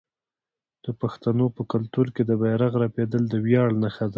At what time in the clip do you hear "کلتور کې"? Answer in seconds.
1.71-2.23